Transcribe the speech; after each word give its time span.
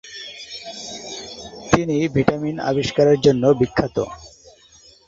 তিনি 1.71 1.97
ভিটামিন 2.15 2.55
আবিষ্কারের 2.69 3.17
জন্য 3.21 3.43
বিখ্যাত। 3.59 3.97